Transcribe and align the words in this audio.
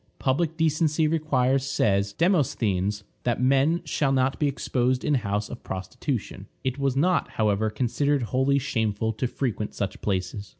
Public 0.17 0.57
decency 0.57 1.07
requires, 1.07 1.63
says 1.63 2.11
Demosthenes, 2.11 3.03
that 3.21 3.39
men 3.39 3.83
shall 3.85 4.11
not 4.11 4.39
be 4.39 4.47
exposed 4.47 5.05
in 5.05 5.13
houses 5.13 5.51
of 5.51 5.63
prostitution. 5.63 6.47
It 6.63 6.79
was 6.79 6.95
not, 6.97 7.29
however, 7.37 7.69
considered 7.69 8.23
wholly 8.23 8.57
shameful 8.57 9.13
to 9.13 9.27
frequent 9.27 9.75
such 9.75 10.01
places. 10.01 10.49